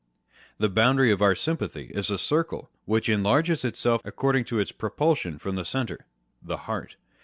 [0.57, 5.37] The boundary of our sympathy is a circle which enlarges itself according to its propulsion
[5.37, 6.07] from the centre
[6.43, 6.95] â€" the heart.